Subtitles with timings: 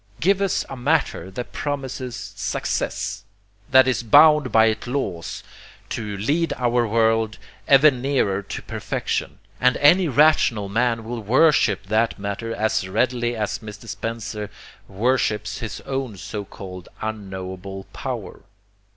[0.19, 3.23] Give us a matter that promises SUCCESS,
[3.69, 5.43] that is bound by its laws
[5.89, 12.17] to lead our world ever nearer to perfection, and any rational man will worship that
[12.17, 13.87] matter as readily as Mr.
[13.87, 14.49] Spencer
[14.87, 18.39] worships his own so called unknowable power.